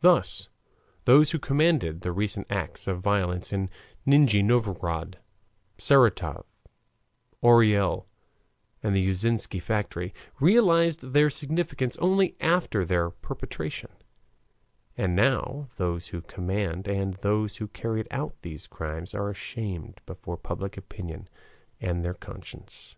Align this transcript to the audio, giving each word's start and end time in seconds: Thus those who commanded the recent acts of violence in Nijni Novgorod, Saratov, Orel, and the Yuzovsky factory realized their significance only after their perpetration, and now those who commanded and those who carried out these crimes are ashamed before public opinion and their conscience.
Thus 0.00 0.48
those 1.04 1.32
who 1.32 1.38
commanded 1.38 2.00
the 2.00 2.10
recent 2.10 2.46
acts 2.48 2.86
of 2.88 3.02
violence 3.02 3.52
in 3.52 3.68
Nijni 4.06 4.42
Novgorod, 4.42 5.18
Saratov, 5.76 6.46
Orel, 7.42 8.06
and 8.82 8.96
the 8.96 9.06
Yuzovsky 9.06 9.60
factory 9.60 10.14
realized 10.40 11.02
their 11.12 11.28
significance 11.28 11.98
only 11.98 12.34
after 12.40 12.86
their 12.86 13.10
perpetration, 13.10 13.90
and 14.96 15.14
now 15.14 15.68
those 15.76 16.08
who 16.08 16.22
commanded 16.22 16.88
and 16.96 17.12
those 17.20 17.56
who 17.56 17.68
carried 17.68 18.08
out 18.10 18.40
these 18.40 18.66
crimes 18.66 19.12
are 19.12 19.28
ashamed 19.28 20.00
before 20.06 20.38
public 20.38 20.78
opinion 20.78 21.28
and 21.78 22.02
their 22.02 22.14
conscience. 22.14 22.96